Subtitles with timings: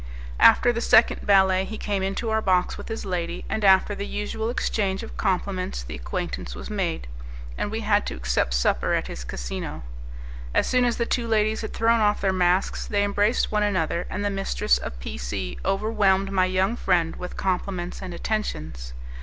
[0.39, 4.07] After the second ballet, he came into our box with his lady, and after the
[4.07, 7.05] usual exchange of compliments the acquaintance was made,
[7.55, 9.83] and we had to accept supper at his casino.
[10.55, 14.07] As soon as the two ladies had thrown off their masks, they embraced one another,
[14.09, 18.95] and the mistress of P C overwhelmed my young friend with compliments and attentions.